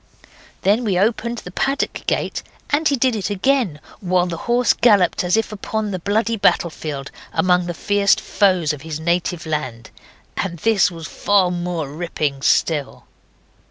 Then 0.63 0.83
we 0.83 0.97
opened 0.97 1.37
the 1.37 1.51
paddock 1.51 2.07
gate, 2.07 2.41
and 2.71 2.87
he 2.87 2.95
did 2.95 3.15
it 3.15 3.29
again, 3.29 3.79
while 3.99 4.25
the 4.25 4.35
horse 4.49 4.73
galloped 4.73 5.23
as 5.23 5.37
if 5.37 5.51
upon 5.51 5.91
the 5.91 5.99
bloody 5.99 6.37
battlefield 6.37 7.11
among 7.31 7.67
the 7.67 7.75
fierce 7.75 8.15
foes 8.15 8.73
of 8.73 8.81
his 8.81 8.99
native 8.99 9.45
land, 9.45 9.91
and 10.37 10.57
this 10.57 10.89
was 10.89 11.05
far 11.05 11.51
more 11.51 11.87
ripping 11.87 12.41
still. 12.41 13.05